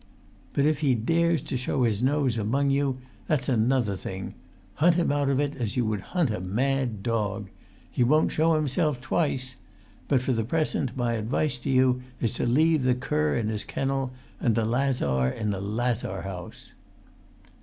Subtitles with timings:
[0.53, 4.33] But if he dares to show his nose among you, that's another thing;
[4.81, 7.49] hunt him out of it as you would hunt a mad dog!
[7.91, 9.57] He won't show himself twice.
[10.07, 13.63] But for the present my advice to you is to leave the cur in his
[13.63, 16.71] kennel, and the lazar in the lazar house!"